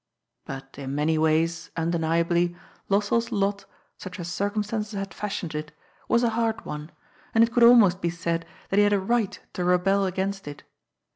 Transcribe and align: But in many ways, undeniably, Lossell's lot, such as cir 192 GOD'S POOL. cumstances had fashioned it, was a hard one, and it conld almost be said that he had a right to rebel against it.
But 0.45 0.79
in 0.79 0.95
many 0.95 1.19
ways, 1.19 1.69
undeniably, 1.77 2.55
Lossell's 2.89 3.31
lot, 3.31 3.65
such 3.99 4.19
as 4.19 4.27
cir 4.31 4.45
192 4.45 4.47
GOD'S 4.47 4.65
POOL. 4.65 4.79
cumstances 4.79 4.97
had 5.05 5.13
fashioned 5.13 5.53
it, 5.53 5.71
was 6.07 6.23
a 6.23 6.29
hard 6.31 6.65
one, 6.65 6.89
and 7.35 7.43
it 7.43 7.51
conld 7.51 7.67
almost 7.67 8.01
be 8.01 8.09
said 8.09 8.47
that 8.71 8.77
he 8.77 8.83
had 8.83 8.93
a 8.93 8.99
right 8.99 9.39
to 9.53 9.63
rebel 9.63 10.05
against 10.07 10.47
it. 10.47 10.63